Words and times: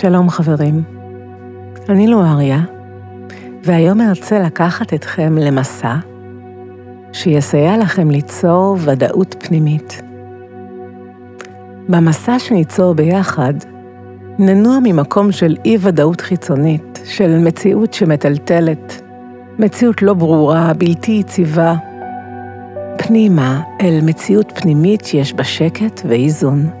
שלום 0.00 0.30
חברים, 0.30 0.82
אני 1.88 2.06
לואריה, 2.06 2.60
והיום 3.64 4.00
ארצה 4.00 4.38
לקחת 4.38 4.94
אתכם 4.94 5.38
למסע 5.38 5.94
שיסייע 7.12 7.76
לכם 7.76 8.10
ליצור 8.10 8.76
ודאות 8.80 9.36
פנימית. 9.38 10.02
במסע 11.88 12.38
שניצור 12.38 12.94
ביחד, 12.94 13.54
ננוע 14.38 14.78
ממקום 14.82 15.32
של 15.32 15.56
אי-ודאות 15.64 16.20
חיצונית, 16.20 17.00
של 17.04 17.38
מציאות 17.38 17.94
שמטלטלת, 17.94 19.02
מציאות 19.58 20.02
לא 20.02 20.14
ברורה, 20.14 20.72
בלתי 20.78 21.12
יציבה, 21.12 21.74
פנימה 22.98 23.62
אל 23.80 24.00
מציאות 24.02 24.52
פנימית 24.54 25.04
שיש 25.04 25.32
בה 25.32 25.44
שקט 25.44 26.02
ואיזון. 26.08 26.79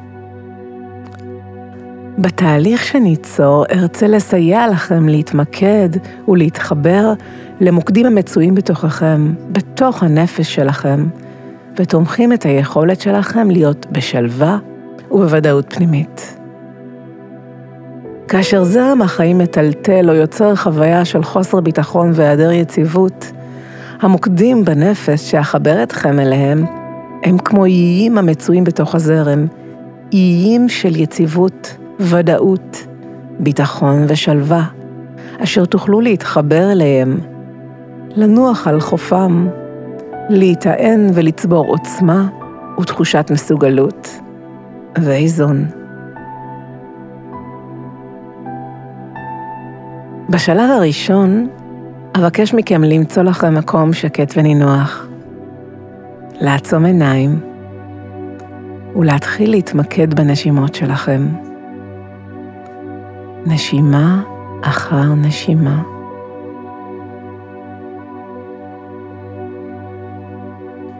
בתהליך 2.20 2.84
שניצור 2.84 3.64
ארצה 3.72 4.06
לסייע 4.06 4.68
לכם 4.68 5.08
להתמקד 5.08 5.88
ולהתחבר 6.28 7.12
למוקדים 7.60 8.06
המצויים 8.06 8.54
בתוככם, 8.54 9.32
בתוך 9.52 10.02
הנפש 10.02 10.54
שלכם, 10.54 11.06
ותומכים 11.76 12.32
את 12.32 12.42
היכולת 12.42 13.00
שלכם 13.00 13.50
להיות 13.50 13.86
בשלווה 13.92 14.58
ובוודאות 15.10 15.72
פנימית. 15.72 16.36
כאשר 18.28 18.64
זרם 18.64 19.02
החיים 19.02 19.38
מטלטל 19.38 20.10
או 20.10 20.14
יוצר 20.14 20.56
חוויה 20.56 21.04
של 21.04 21.22
חוסר 21.22 21.60
ביטחון 21.60 22.10
והיעדר 22.14 22.52
יציבות, 22.52 23.32
המוקדים 24.00 24.64
בנפש 24.64 25.30
שאחבר 25.30 25.82
אתכם 25.82 26.18
אליהם 26.18 26.64
הם 27.22 27.38
כמו 27.38 27.64
איים 27.64 28.18
המצויים 28.18 28.64
בתוך 28.64 28.94
הזרם, 28.94 29.46
איים 30.12 30.68
של 30.68 30.96
יציבות, 30.96 31.76
ודאות, 32.00 32.86
ביטחון 33.38 34.04
ושלווה, 34.08 34.64
אשר 35.38 35.64
תוכלו 35.64 36.00
להתחבר 36.00 36.72
אליהם, 36.72 37.18
לנוח 38.16 38.66
על 38.66 38.80
חופם, 38.80 39.48
להיטען 40.28 41.10
ולצבור 41.14 41.66
עוצמה 41.66 42.28
ותחושת 42.80 43.30
מסוגלות 43.30 44.20
ואיזון. 44.98 45.64
בשלב 50.28 50.70
הראשון, 50.70 51.48
אבקש 52.18 52.54
מכם 52.54 52.84
למצוא 52.84 53.22
לכם 53.22 53.54
מקום 53.54 53.92
שקט 53.92 54.32
ונינוח, 54.36 55.06
לעצום 56.40 56.84
עיניים 56.84 57.40
ולהתחיל 58.96 59.50
להתמקד 59.50 60.14
בנשימות 60.14 60.74
שלכם. 60.74 61.49
נשימה 63.46 64.22
אחר 64.62 65.14
נשימה. 65.14 65.82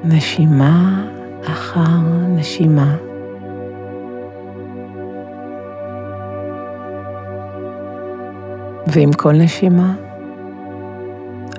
נשימה 0.05 1.05
אחר 1.45 2.01
נשימה. 2.29 2.97
ועם 8.87 9.13
כל 9.13 9.33
נשימה, 9.33 9.95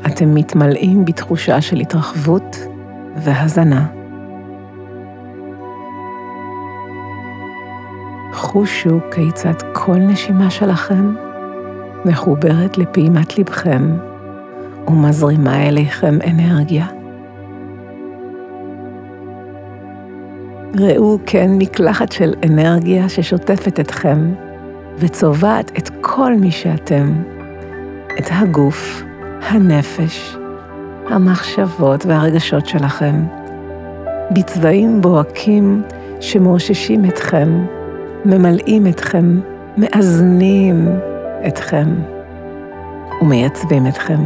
אתם 0.06 0.36
מתמלאים 0.36 1.06
בתחושה 1.06 1.62
של 1.62 1.80
התרחבות 1.80 2.58
והזנה. 3.16 4.01
חושו 8.52 9.00
כיצד 9.12 9.54
כל 9.74 9.96
נשימה 9.96 10.50
שלכם 10.50 11.14
מחוברת 12.06 12.78
לפעימת 12.78 13.38
לבכם 13.38 13.98
ומזרימה 14.88 15.68
אליכם 15.68 16.18
אנרגיה. 16.28 16.86
ראו 20.80 21.20
כן 21.26 21.52
מקלחת 21.58 22.12
של 22.12 22.34
אנרגיה 22.46 23.10
ששוטפת 23.10 23.80
אתכם 23.80 24.34
וצובעת 24.98 25.72
את 25.78 25.90
כל 26.02 26.34
מי 26.34 26.52
שאתם, 26.52 27.14
את 28.20 28.30
הגוף, 28.32 29.04
הנפש, 29.42 30.38
המחשבות 31.10 32.06
והרגשות 32.06 32.66
שלכם, 32.66 33.24
בצבעים 34.32 35.02
בוהקים 35.02 35.84
שמאוששים 36.20 37.06
אתכם 37.06 37.66
ממלאים 38.26 38.88
אתכם, 38.88 39.40
מאזנים 39.78 40.88
אתכם 41.48 41.88
ומייצבים 43.22 43.88
אתכם. 43.88 44.20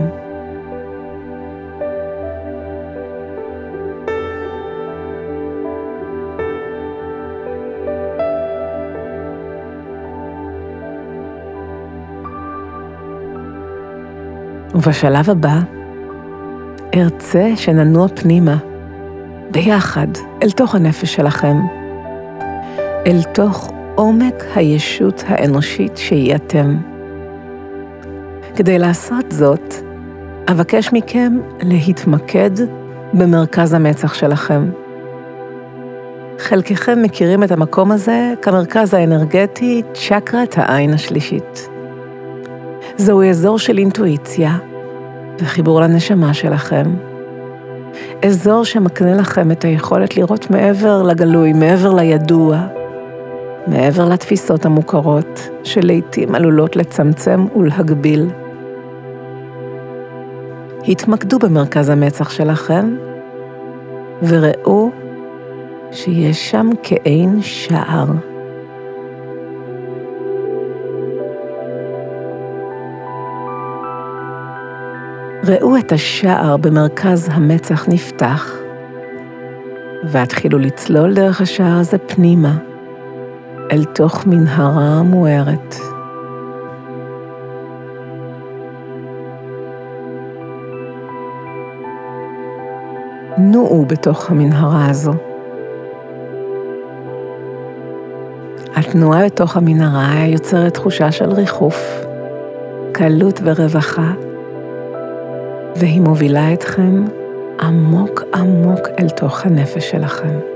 ובשלב 14.76 15.30
הבא, 15.30 15.60
ארצה 16.96 17.52
שננוע 17.56 18.08
פנימה, 18.08 18.58
ביחד, 19.52 20.08
אל 20.44 20.52
תוך 20.52 20.76
הנפש 20.76 21.16
שלכם, 21.16 21.58
אל 23.08 23.24
תוך 23.34 23.75
עומק 23.96 24.44
הישות 24.56 25.24
האנושית 25.28 25.98
שהיא 25.98 26.36
אתם. 26.36 26.78
כדי 28.56 28.80
לעשות 28.80 29.26
זאת, 29.32 29.74
אבקש 30.52 30.94
מכם 30.94 31.38
להתמקד 31.62 32.52
במרכז 33.14 33.74
המצח 33.74 34.14
שלכם. 34.14 34.70
חלקכם 36.40 37.02
מכירים 37.02 37.44
את 37.44 37.52
המקום 37.52 37.92
הזה 37.92 38.34
כמרכז 38.42 38.94
האנרגטי 38.94 39.82
צ'קרת 39.94 40.56
העין 40.58 40.94
השלישית. 40.94 41.70
זהו 42.98 43.24
אזור 43.24 43.60
של 43.60 43.78
אינטואיציה 43.78 44.58
וחיבור 45.40 45.82
לנשמה 45.82 46.34
שלכם. 46.34 46.96
אזור 48.26 48.66
שמקנה 48.66 49.16
לכם 49.16 49.52
את 49.52 49.66
היכולת 49.66 50.18
לראות 50.18 50.50
מעבר 50.50 51.04
לגלוי, 51.04 51.54
מעבר 51.54 51.94
לידוע, 51.94 52.68
מעבר 53.68 54.10
לתפיסות 54.10 54.66
המוכרות, 54.66 55.50
שלעיתים 55.64 56.36
עלולות 56.36 56.76
לצמצם 56.76 57.46
ולהגביל. 57.56 58.30
התמקדו 60.88 61.40
במרכז 61.40 61.90
המצח 61.90 62.30
שלכם, 62.30 62.96
וראו 64.24 64.90
שיש 65.92 66.52
שם 66.52 66.70
כעין 66.84 67.42
שער. 67.42 68.06
ראו 75.48 75.78
את 75.78 75.92
השער 75.92 76.58
במרכז 76.58 77.30
המצח 77.32 77.86
נפתח, 77.88 78.56
והתחילו 80.04 80.58
לצלול 80.60 81.14
דרך 81.14 81.42
השער 81.42 81.80
הזה 81.80 81.98
פנימה. 81.98 82.75
אל 83.72 83.84
תוך 83.84 84.28
מנהרה 84.28 85.04
מוארת. 85.04 85.76
נועו 93.38 93.86
בתוך 93.86 94.32
המנהרה 94.32 94.90
הזו. 94.90 95.14
התנועה 98.76 99.26
בתוך 99.26 99.58
המנהרה 99.58 100.26
יוצרת 100.28 100.74
תחושה 100.74 101.12
של 101.12 101.32
ריחוף, 101.32 102.06
קלות 102.92 103.40
ורווחה, 103.44 104.14
והיא 105.76 106.02
מובילה 106.02 106.54
אתכם 106.54 107.06
עמוק 107.62 108.24
עמוק 108.34 108.88
אל 109.00 109.10
תוך 109.10 109.46
הנפש 109.46 109.92
שלכם. 109.92 110.55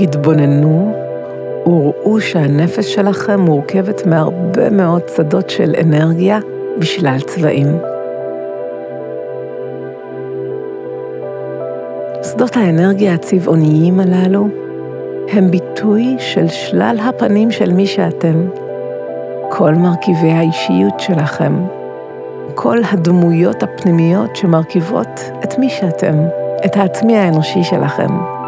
התבוננו 0.00 0.94
וראו 1.66 2.20
שהנפש 2.20 2.94
שלכם 2.94 3.40
מורכבת 3.40 4.06
מהרבה 4.06 4.70
מאוד 4.70 5.02
שדות 5.16 5.50
של 5.50 5.74
אנרגיה 5.80 6.38
בשלל 6.78 7.20
צבעים. 7.20 7.78
שדות 12.22 12.56
האנרגיה 12.56 13.14
הצבעוניים 13.14 14.00
הללו 14.00 14.48
הם 15.32 15.50
ביטוי 15.50 16.16
של 16.18 16.48
שלל 16.48 16.96
הפנים 17.08 17.50
של 17.50 17.72
מי 17.72 17.86
שאתם, 17.86 18.48
כל 19.48 19.74
מרכיבי 19.74 20.30
האישיות 20.30 21.00
שלכם, 21.00 21.52
כל 22.54 22.78
הדמויות 22.92 23.62
הפנימיות 23.62 24.36
שמרכיבות 24.36 25.20
את 25.44 25.58
מי 25.58 25.68
שאתם, 25.68 26.14
את 26.64 26.76
העצמי 26.76 27.18
האנושי 27.18 27.64
שלכם. 27.64 28.39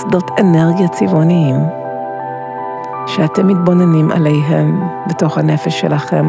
שדות 0.00 0.30
אנרגיה 0.40 0.88
צבעוניים, 0.88 1.56
שאתם 3.06 3.46
מתבוננים 3.46 4.10
עליהם 4.10 4.80
בתוך 5.06 5.38
הנפש 5.38 5.80
שלכם, 5.80 6.26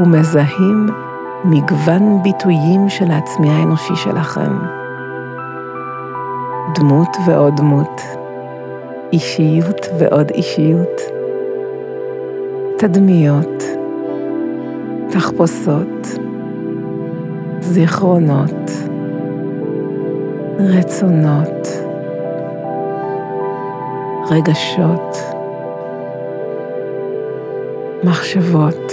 ומזהים 0.00 0.86
מגוון 1.44 2.22
ביטויים 2.22 2.88
של 2.88 3.10
העצמי 3.10 3.50
האנושי 3.50 3.96
שלכם. 3.96 4.58
דמות 6.74 7.16
ועוד 7.26 7.56
דמות, 7.56 8.02
אישיות 9.12 9.86
ועוד 9.98 10.30
אישיות, 10.30 11.00
תדמיות, 12.78 13.62
תחפושות, 15.10 16.18
זיכרונות, 17.60 18.70
רצונות, 20.58 21.87
רגשות, 24.30 25.16
מחשבות, 28.04 28.92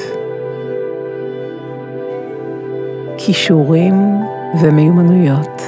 כישורים 3.17 3.93
ומיומנויות. 4.61 5.61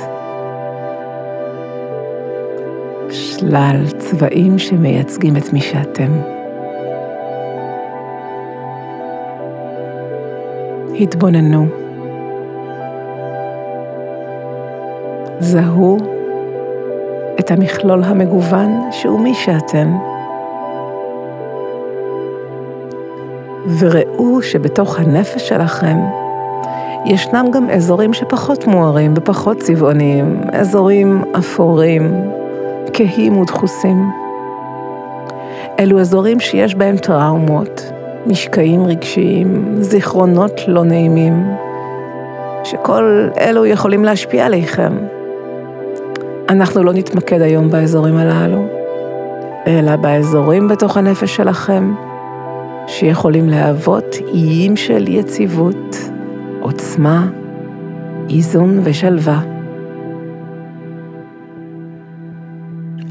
שלל 3.09 3.87
צבעים 3.97 4.59
שמייצגים 4.59 5.37
את 5.37 5.53
מי 5.53 5.61
שאתם. 5.61 6.11
התבוננו. 10.99 11.67
זהו 15.39 16.16
את 17.39 17.51
המכלול 17.51 18.03
המגוון 18.03 18.81
שהוא 18.91 19.19
מי 19.19 19.33
שאתם. 19.33 19.97
וראו 23.79 24.41
שבתוך 24.41 24.99
הנפש 24.99 25.49
שלכם 25.49 25.97
ישנם 27.05 27.45
גם 27.51 27.69
אזורים 27.69 28.13
שפחות 28.13 28.67
מוארים 28.67 29.13
ופחות 29.15 29.57
צבעוניים, 29.57 30.41
אזורים 30.53 31.23
אפורים, 31.39 32.31
כהים 32.93 33.37
ודחוסים. 33.37 34.11
אלו 35.79 35.99
אזורים 35.99 36.39
שיש 36.39 36.75
בהם 36.75 36.97
טראומות, 36.97 37.91
משקעים 38.25 38.85
רגשיים, 38.85 39.75
זיכרונות 39.79 40.61
לא 40.67 40.83
נעימים, 40.83 41.47
שכל 42.63 43.29
אלו 43.39 43.65
יכולים 43.65 44.05
להשפיע 44.05 44.45
עליכם. 44.45 45.16
אנחנו 46.49 46.83
לא 46.83 46.93
נתמקד 46.93 47.41
היום 47.41 47.69
באזורים 47.69 48.17
הללו, 48.17 48.67
אלא 49.67 49.95
באזורים 49.95 50.67
בתוך 50.67 50.97
הנפש 50.97 51.35
שלכם, 51.35 51.93
שיכולים 52.87 53.49
להוות 53.49 54.15
איים 54.33 54.75
של 54.75 55.07
יציבות, 55.07 55.97
עוצמה, 56.59 57.27
איזון 58.29 58.79
ושלווה. 58.83 59.41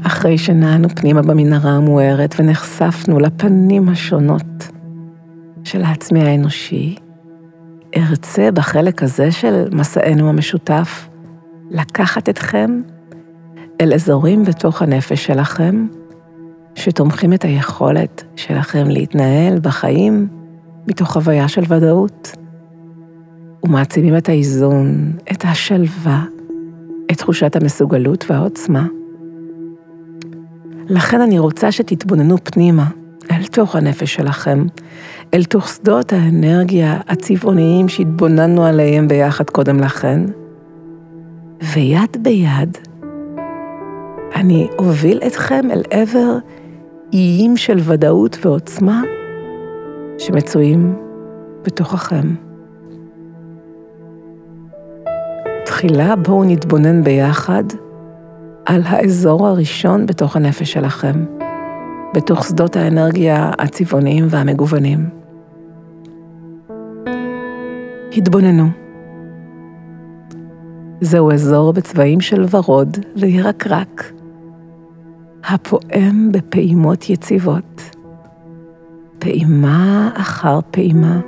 אחרי 0.03 0.37
שנענו 0.37 0.89
פנימה 0.89 1.21
במנהרה 1.21 1.71
המוארת 1.71 2.35
ונחשפנו 2.39 3.19
לפנים 3.19 3.89
השונות 3.89 4.71
של 5.63 5.81
העצמי 5.83 6.23
האנושי, 6.23 6.95
ארצה 7.97 8.51
בחלק 8.51 9.03
הזה 9.03 9.31
של 9.31 9.65
מסענו 9.71 10.29
המשותף 10.29 11.07
לקחת 11.71 12.29
אתכם 12.29 12.81
אל 13.81 13.93
אזורים 13.93 14.43
בתוך 14.43 14.81
הנפש 14.81 15.25
שלכם, 15.25 15.87
שתומכים 16.75 17.33
את 17.33 17.43
היכולת 17.43 18.23
שלכם 18.35 18.87
להתנהל 18.87 19.59
בחיים 19.59 20.27
מתוך 20.87 21.11
חוויה 21.11 21.47
של 21.47 21.61
ודאות, 21.67 22.31
ומעצימים 23.63 24.17
את 24.17 24.29
האיזון, 24.29 25.11
את 25.31 25.45
השלווה, 25.45 26.23
את 27.11 27.17
תחושת 27.17 27.55
המסוגלות 27.55 28.25
והעוצמה. 28.29 28.85
לכן 30.89 31.21
אני 31.21 31.39
רוצה 31.39 31.71
שתתבוננו 31.71 32.37
פנימה, 32.43 32.85
אל 33.31 33.45
תוך 33.45 33.75
הנפש 33.75 34.13
שלכם, 34.13 34.65
אל 35.33 35.43
תוך 35.43 35.67
שדות 35.67 36.13
האנרגיה 36.13 36.99
הצבעוניים 37.07 37.89
שהתבוננו 37.89 38.65
עליהם 38.65 39.07
ביחד 39.07 39.49
קודם 39.49 39.79
לכן, 39.79 40.21
ויד 41.73 42.17
ביד 42.23 42.77
אני 44.35 44.67
אוביל 44.79 45.19
אתכם 45.27 45.71
אל 45.71 45.81
עבר 45.89 46.37
איים 47.13 47.57
של 47.57 47.79
ודאות 47.83 48.37
ועוצמה 48.45 49.03
שמצויים 50.17 50.95
בתוככם. 51.63 52.35
תחילה 55.65 56.15
בואו 56.15 56.43
נתבונן 56.43 57.03
ביחד 57.03 57.63
על 58.65 58.81
האזור 58.85 59.47
הראשון 59.47 60.05
בתוך 60.05 60.35
הנפש 60.35 60.71
שלכם, 60.71 61.25
בתוך 62.13 62.43
שדות 62.43 62.75
האנרגיה 62.75 63.51
הצבעוניים 63.59 64.27
והמגוונים. 64.29 65.09
התבוננו. 68.17 68.86
זהו 71.01 71.31
אזור 71.31 71.73
בצבעים 71.73 72.21
של 72.21 72.45
ורוד 72.51 72.97
וירקרק, 73.15 74.11
הפועם 75.43 76.31
בפעימות 76.31 77.09
יציבות, 77.09 77.95
פעימה 79.19 80.09
אחר 80.13 80.59
פעימה. 80.71 81.19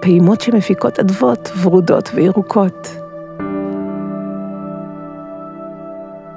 פעימות 0.00 0.40
שמפיקות 0.40 0.98
אדוות 0.98 1.52
ורודות 1.62 2.10
וירוקות. 2.14 2.96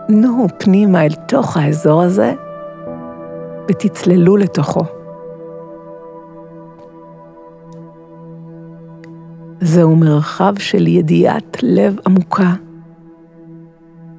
נו 0.10 0.48
פנימה 0.58 1.06
אל 1.06 1.14
תוך 1.28 1.58
האזור 1.58 2.02
הזה 2.02 2.34
ותצללו 3.70 4.38
לתוכו. 4.38 5.05
זהו 9.66 9.96
מרחב 9.96 10.54
של 10.60 10.88
ידיעת 10.88 11.58
לב 11.64 11.98
עמוקה, 12.06 12.54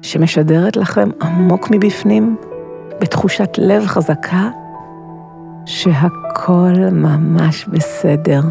שמשדרת 0.01 0.77
לכם 0.77 1.09
עמוק 1.21 1.67
מבפנים, 1.71 2.37
בתחושת 3.01 3.49
לב 3.57 3.85
חזקה, 3.85 4.49
שהכל 5.65 6.73
ממש 6.91 7.65
בסדר. 7.65 8.41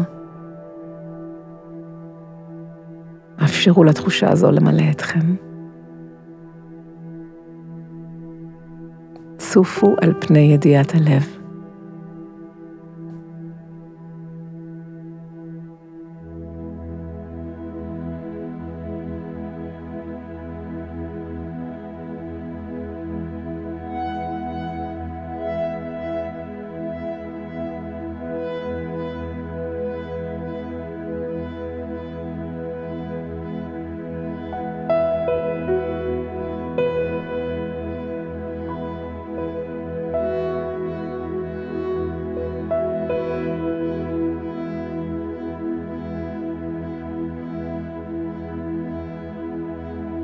אפשרו 3.43 3.83
לתחושה 3.83 4.29
הזו 4.31 4.51
למלא 4.51 4.83
אתכם. 4.91 5.35
צופו 9.37 9.95
על 10.01 10.13
פני 10.19 10.39
ידיעת 10.39 10.95
הלב. 10.95 11.36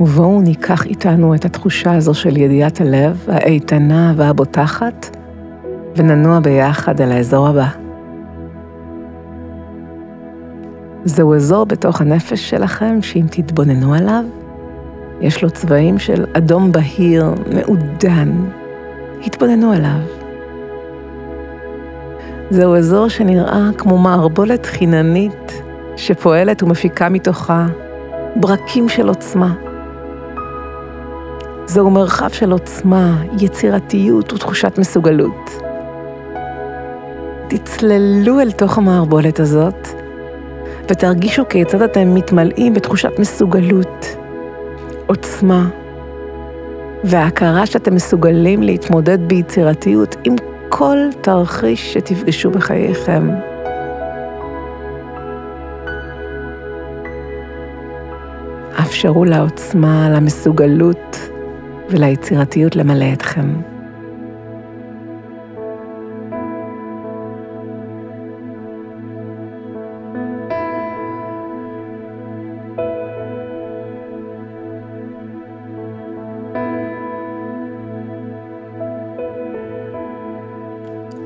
ובואו 0.03 0.41
ניקח 0.41 0.85
איתנו 0.85 1.35
את 1.35 1.45
התחושה 1.45 1.95
הזו 1.95 2.13
של 2.13 2.37
ידיעת 2.37 2.81
הלב, 2.81 3.25
האיתנה 3.27 4.13
והבוטחת, 4.17 5.17
וננוע 5.95 6.39
ביחד 6.39 7.01
על 7.01 7.11
האזור 7.11 7.47
הבא. 7.47 7.67
זהו 11.05 11.35
אזור 11.35 11.65
בתוך 11.65 12.01
הנפש 12.01 12.49
שלכם, 12.49 13.01
שאם 13.01 13.25
תתבוננו 13.29 13.93
עליו, 13.93 14.23
יש 15.21 15.43
לו 15.43 15.49
צבעים 15.49 15.99
של 15.99 16.25
אדום 16.33 16.71
בהיר, 16.71 17.33
מעודן. 17.55 18.31
התבוננו 19.25 19.71
עליו. 19.71 19.99
זהו 22.49 22.75
אזור 22.75 23.09
שנראה 23.09 23.69
כמו 23.77 23.97
מערבולת 23.97 24.65
חיננית 24.65 25.61
שפועלת 25.95 26.63
ומפיקה 26.63 27.09
מתוכה 27.09 27.67
ברקים 28.35 28.89
של 28.89 29.07
עוצמה. 29.07 29.53
זהו 31.73 31.89
מרחב 31.89 32.29
של 32.29 32.51
עוצמה, 32.51 33.23
יצירתיות 33.39 34.33
ותחושת 34.33 34.77
מסוגלות. 34.77 35.61
תצללו 37.47 38.39
אל 38.39 38.51
תוך 38.51 38.77
המערבולת 38.77 39.39
הזאת 39.39 39.87
ותרגישו 40.89 41.43
כיצד 41.49 41.81
אתם 41.81 42.13
מתמלאים 42.15 42.73
בתחושת 42.73 43.19
מסוגלות, 43.19 44.15
עוצמה, 45.07 45.69
וההכרה 47.03 47.65
שאתם 47.65 47.95
מסוגלים 47.95 48.63
להתמודד 48.63 49.27
ביצירתיות 49.27 50.15
עם 50.23 50.35
כל 50.69 50.97
תרחיש 51.21 51.93
שתפגשו 51.93 52.51
בחייכם. 52.51 53.29
אפשרו 58.79 59.25
לעוצמה, 59.25 60.09
למסוגלות 60.09 61.32
וליצירתיות 61.89 62.75
למלא 62.75 63.13
אתכם. 63.13 63.53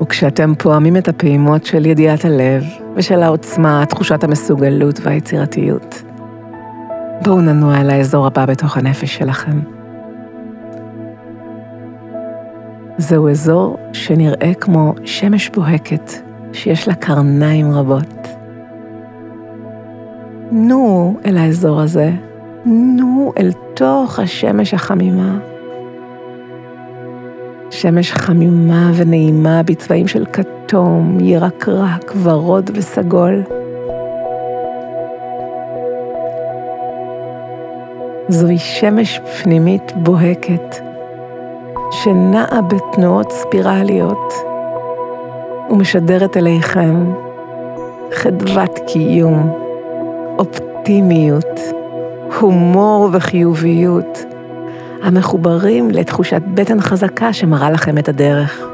וכשאתם 0.08 0.54
פועמים 0.56 0.98
את 0.98 1.08
הפעימות 1.08 1.66
של 1.66 1.86
ידיעת 1.86 2.26
הלב 2.26 2.64
ושל 2.96 3.24
העוצמה, 3.24 3.84
תחושת 3.90 4.24
המסוגלות 4.24 5.00
והיצירתיות, 5.04 6.04
בואו 7.24 7.42
ננוע 7.42 7.82
אל 7.82 7.90
האזור 7.90 8.28
הבא 8.28 8.46
בתוך 8.46 8.78
הנפש 8.78 9.16
שלכם. 9.16 9.76
זהו 12.98 13.30
אזור 13.30 13.77
שנראה 13.94 14.54
כמו 14.54 14.94
שמש 15.06 15.50
בוהקת 15.50 16.12
שיש 16.54 16.88
לה 16.88 16.96
קרניים 16.96 17.72
רבות. 17.72 18.27
נו 20.51 21.16
אל 21.25 21.38
האזור 21.38 21.82
הזה, 21.82 22.12
נו 22.66 23.34
אל 23.38 23.51
תוך 23.74 24.20
השמש 24.20 24.74
החמימה. 24.74 25.39
שמש 27.72 28.12
חמימה 28.12 28.92
ונעימה 28.96 29.63
בצבעים 29.63 30.08
של 30.08 30.25
כתום, 30.34 31.18
ירקרק, 31.22 32.13
ורוד 32.24 32.70
וסגול. 32.74 33.44
זוהי 38.30 38.58
שמש 38.58 39.20
פנימית 39.44 39.92
בוהקת, 39.96 40.87
שנעה 41.91 42.62
בתנועות 42.62 43.32
ספירליות 43.32 44.34
ומשדרת 45.70 46.38
אליכם 46.38 47.13
חדוות 48.13 48.79
קיום, 48.88 49.53
אופטימיות, 50.38 51.60
הומור 52.39 53.10
וחיוביות, 53.13 54.25
המחוברים 55.03 55.91
לתחושת 55.91 56.41
בטן 56.53 56.82
חזקה 56.82 57.34
שמראה 57.34 57.72
לכם 57.72 57.98
את 57.98 58.10
הדרך. 58.10 58.67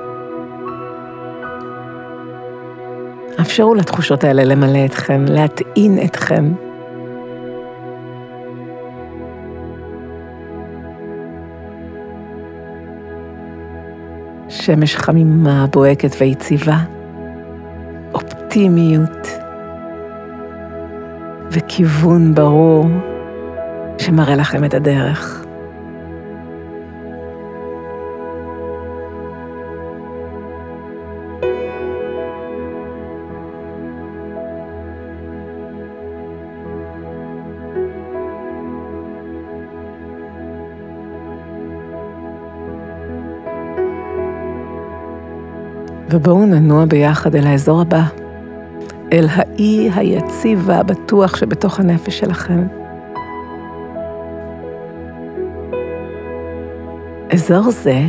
אפשרו 3.42 3.76
לתחושות 3.76 4.24
האלה 4.24 4.44
למלא 4.44 4.86
אתכם, 4.86 5.26
להטעין 5.28 6.00
אתכם. 6.06 6.54
שמש 14.66 14.96
חמימה, 14.96 15.66
בוהקת 15.72 16.16
ויציבה, 16.20 16.78
אופטימיות 18.14 19.28
וכיוון 21.52 22.36
ברור 22.36 22.86
שמראה 23.98 24.36
לכם 24.36 24.66
את 24.66 24.74
הדרך. 24.74 25.43
ובואו 46.14 46.46
ננוע 46.46 46.86
ביחד 46.86 47.36
אל 47.36 47.48
האזור 47.48 47.82
הבא, 47.82 48.04
אל 49.14 49.26
האי 49.30 49.90
היציב 49.96 50.64
והבטוח 50.66 51.36
שבתוך 51.36 51.80
הנפש 51.80 52.20
שלכם. 52.20 52.68
אזור 57.32 57.72
זה 57.72 58.02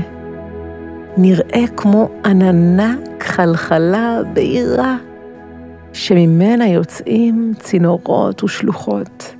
נראה 1.16 1.64
כמו 1.76 2.08
עננה 2.24 2.94
כחלחלה 3.20 4.20
בהירה, 4.32 4.96
שממנה 5.92 6.68
יוצאים 6.68 7.52
צינורות 7.58 8.44
ושלוחות. 8.44 9.34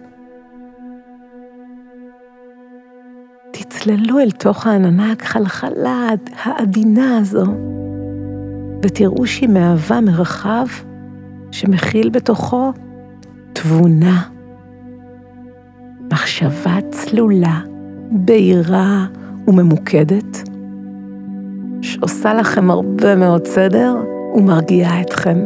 תצללו 3.51 4.19
אל 4.19 4.31
תוך 4.31 4.67
העננה 4.67 5.13
הכחלחלה 5.13 6.09
העדינה 6.43 7.19
הזו. 7.19 7.74
ותראו 8.85 9.27
שהיא 9.27 9.49
מהווה 9.49 10.01
מרחב 10.01 10.67
שמכיל 11.51 12.09
בתוכו 12.11 12.73
תבונה, 13.53 14.23
מחשבה 16.13 16.79
צלולה, 16.91 17.61
בהירה 18.11 19.07
וממוקדת, 19.49 20.49
שעושה 21.83 22.35
לכם 22.35 22.71
הרבה 22.71 23.17
מאוד 23.17 23.47
סדר 23.47 23.95
ומרגיעה 24.35 25.01
אתכם. 25.01 25.39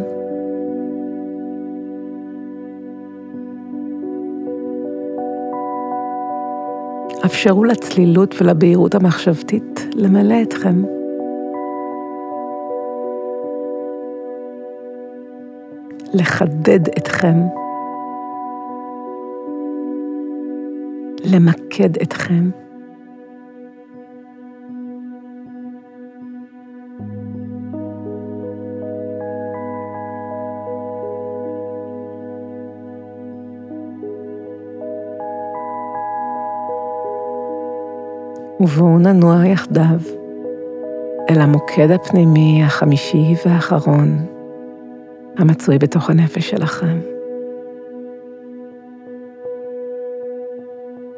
אפשרו 7.24 7.64
לצלילות 7.64 8.34
ולבהירות 8.40 8.94
המחשבתית 8.94 9.86
למלא 9.94 10.42
אתכם. 10.42 10.97
לחדד 16.18 16.88
אתכם, 16.88 17.36
למקד 21.24 21.96
אתכם. 22.02 22.50
ובואו 38.60 38.98
ננוע 38.98 39.46
יחדיו 39.46 39.84
אל 41.30 41.40
המוקד 41.40 41.90
הפנימי 41.90 42.64
החמישי 42.64 43.34
והאחרון 43.46 44.37
המצוי 45.38 45.78
בתוך 45.78 46.10
הנפש 46.10 46.50
שלכם. 46.50 46.98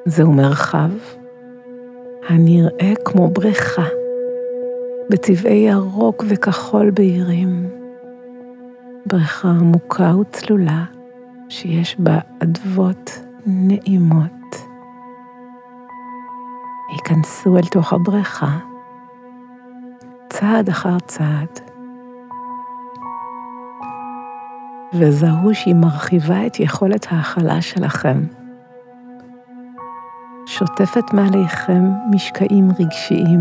זהו 0.04 0.32
מרחב 0.32 0.90
הנראה 2.28 2.92
כמו 3.04 3.28
בריכה, 3.28 3.86
בצבעי 5.10 5.68
ירוק 5.68 6.24
וכחול 6.28 6.90
בהירים. 6.90 7.70
בריכה 9.06 9.48
עמוקה 9.48 10.16
וצלולה 10.16 10.84
שיש 11.48 11.96
בה 11.98 12.18
אדוות 12.42 13.10
נעימות. 13.46 14.56
היכנסו 16.92 17.56
אל 17.56 17.62
תוך 17.62 17.92
הבריכה, 17.92 18.58
צעד 20.28 20.68
אחר 20.68 20.98
צעד. 21.06 21.69
וזהו 24.94 25.54
שהיא 25.54 25.74
מרחיבה 25.74 26.46
את 26.46 26.60
יכולת 26.60 27.06
ההכלה 27.10 27.62
שלכם. 27.62 28.20
שוטפת 30.46 31.12
מעליכם 31.12 31.82
משקעים 32.10 32.68
רגשיים 32.78 33.40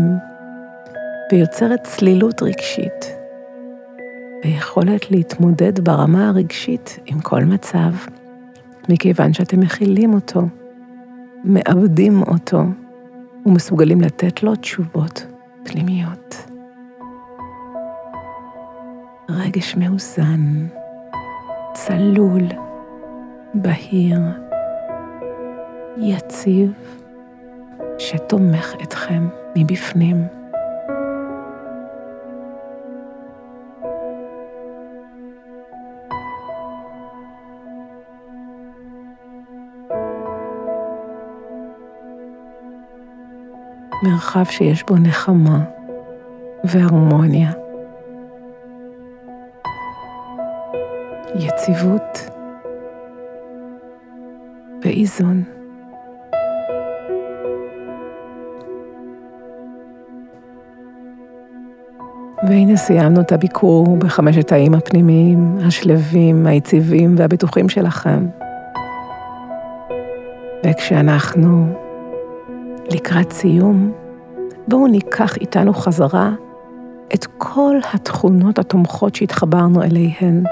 ויוצרת 1.32 1.82
צלילות 1.82 2.42
רגשית 2.42 3.16
ויכולת 4.44 5.10
להתמודד 5.10 5.80
ברמה 5.80 6.28
הרגשית 6.28 6.98
עם 7.06 7.20
כל 7.20 7.44
מצב, 7.44 7.90
מכיוון 8.88 9.32
שאתם 9.32 9.60
מכילים 9.60 10.14
אותו, 10.14 10.42
מאבדים 11.44 12.22
אותו 12.22 12.62
ומסוגלים 13.46 14.00
לתת 14.00 14.42
לו 14.42 14.56
תשובות 14.56 15.26
פנימיות. 15.64 16.46
רגש 19.28 19.76
מאוזן, 19.76 20.66
צלול, 21.72 22.42
בהיר, 23.54 24.20
יציב, 25.96 26.72
שתומך 27.98 28.74
אתכם 28.82 29.28
מבפנים. 29.56 30.26
מרחב 44.02 44.44
שיש 44.44 44.84
בו 44.84 44.96
נחמה 44.96 45.64
והרמוניה. 46.64 47.59
יציבות 51.60 52.30
ואיזון. 54.82 55.42
והנה 62.48 62.76
סיימנו 62.76 63.20
את 63.20 63.32
הביקור 63.32 63.96
בחמשת 63.96 64.52
האיים 64.52 64.74
הפנימיים, 64.74 65.58
השלווים, 65.66 66.46
היציבים 66.46 67.14
והבטוחים 67.18 67.68
שלכם. 67.68 68.26
וכשאנחנו 70.66 71.66
לקראת 72.92 73.32
סיום, 73.32 73.92
בואו 74.68 74.86
ניקח 74.86 75.36
איתנו 75.36 75.74
חזרה 75.74 76.30
את 77.14 77.26
כל 77.38 77.76
התכונות 77.94 78.58
התומכות 78.58 79.14
שהתחברנו 79.14 79.82
אליהן, 79.82 80.44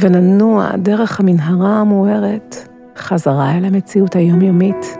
וננוע 0.00 0.70
דרך 0.76 1.20
המנהרה 1.20 1.80
המוארת 1.80 2.56
חזרה 2.96 3.58
אל 3.58 3.64
המציאות 3.64 4.16
היומיומית. 4.16 4.98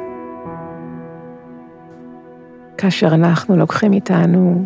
כאשר 2.79 3.15
אנחנו 3.15 3.57
לוקחים 3.57 3.93
איתנו 3.93 4.65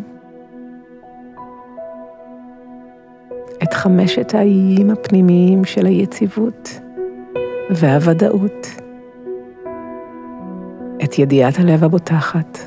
את 3.62 3.74
חמשת 3.74 4.34
האיים 4.34 4.90
הפנימיים 4.90 5.64
של 5.64 5.86
היציבות 5.86 6.80
והוודאות. 7.70 8.66
את 11.04 11.18
ידיעת 11.18 11.58
הלב 11.58 11.84
הבוטחת, 11.84 12.58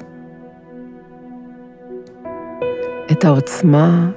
את 3.12 3.26
העוצמה 3.26 4.10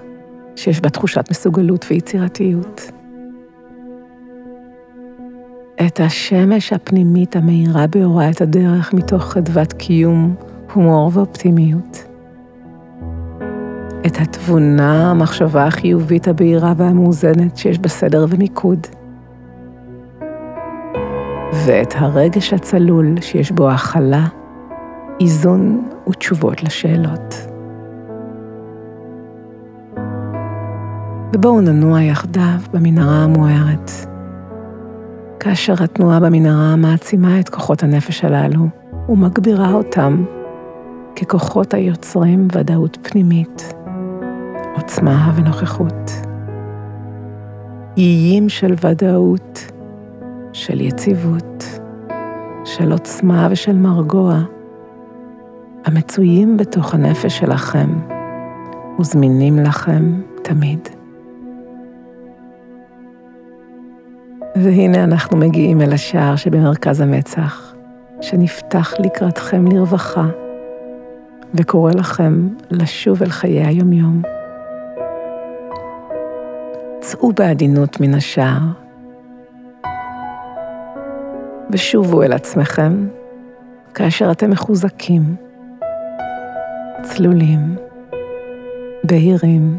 שיש 0.56 0.80
בה 0.80 0.90
תחושת 0.90 1.30
מסוגלות 1.30 1.86
ויצירתיות, 1.90 2.90
את 5.86 6.00
השמש 6.00 6.72
הפנימית 6.72 7.36
המאירה 7.36 7.86
באורה 7.86 8.30
את 8.30 8.40
הדרך 8.40 8.94
מתוך 8.94 9.22
חדוות 9.24 9.72
קיום, 9.72 10.34
הומור 10.72 11.10
ואופטימיות. 11.14 12.04
את 14.06 14.16
התבונה, 14.20 15.10
המחשבה 15.10 15.66
החיובית 15.66 16.28
הבהירה 16.28 16.72
והמאוזנת 16.76 17.56
שיש 17.56 17.78
בסדר 17.78 18.26
ומיקוד. 18.28 18.86
ואת 21.66 21.94
הרגש 21.96 22.52
הצלול 22.52 23.14
שיש 23.20 23.52
בו 23.52 23.70
הכלה, 23.70 24.26
איזון 25.20 25.88
ותשובות 26.08 26.62
לשאלות. 26.62 27.34
ובואו 31.34 31.60
ננוע 31.60 32.02
יחדיו 32.02 32.58
במנהרה 32.72 33.24
המוארת. 33.24 33.90
כאשר 35.48 35.74
התנועה 35.84 36.20
במנהרה 36.20 36.76
מעצימה 36.76 37.40
את 37.40 37.48
כוחות 37.48 37.82
הנפש 37.82 38.24
הללו 38.24 38.66
ומגבירה 39.08 39.72
אותם 39.72 40.24
ככוחות 41.16 41.74
היוצרים 41.74 42.48
ודאות 42.52 42.98
פנימית, 43.02 43.74
עוצמה 44.76 45.32
ונוכחות. 45.36 46.10
איים 47.96 48.48
של 48.48 48.74
ודאות 48.84 49.72
של 50.52 50.80
יציבות, 50.80 51.80
של 52.64 52.92
עוצמה 52.92 53.48
ושל 53.50 53.76
מרגוע, 53.76 54.40
המצויים 55.84 56.56
בתוך 56.56 56.94
הנפש 56.94 57.38
שלכם 57.38 57.98
וזמינים 59.00 59.58
לכם 59.58 60.20
תמיד. 60.42 60.97
והנה 64.62 65.04
אנחנו 65.04 65.36
מגיעים 65.36 65.80
אל 65.80 65.92
השער 65.92 66.36
שבמרכז 66.36 67.00
המצח, 67.00 67.74
שנפתח 68.20 68.94
לקראתכם 68.98 69.66
לרווחה, 69.66 70.26
וקורא 71.54 71.92
לכם 71.92 72.48
לשוב 72.70 73.22
אל 73.22 73.28
חיי 73.28 73.64
היומיום. 73.64 74.22
צאו 77.00 77.32
בעדינות 77.32 78.00
מן 78.00 78.14
השער, 78.14 78.60
ושובו 81.70 82.22
אל 82.22 82.32
עצמכם 82.32 83.08
כאשר 83.94 84.30
אתם 84.30 84.50
מחוזקים, 84.50 85.36
צלולים, 87.02 87.76
בהירים, 89.04 89.78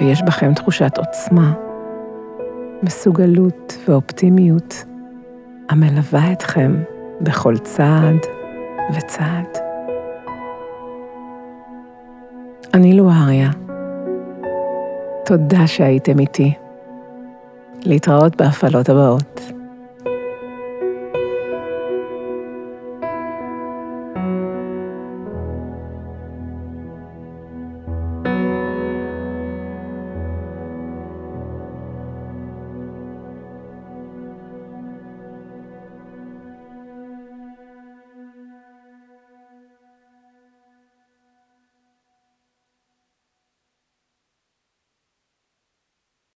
ויש 0.00 0.22
בכם 0.22 0.54
תחושת 0.54 0.98
עוצמה, 0.98 1.52
מסוגלות 2.82 3.78
ואופטימיות 3.88 4.84
המלווה 5.68 6.32
אתכם 6.32 6.82
בכל 7.20 7.58
צעד 7.58 8.16
וצעד. 8.96 9.58
אני 12.74 12.94
לואריה. 12.94 13.50
תודה 15.24 15.66
שהייתם 15.66 16.18
איתי. 16.18 16.54
להתראות 17.84 18.36
בהפעלות 18.36 18.88
הבאות. 18.88 19.40